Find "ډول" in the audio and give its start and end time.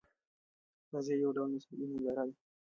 1.37-1.49